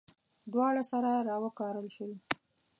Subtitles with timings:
[0.51, 2.11] دواړه سره راوکاره شول.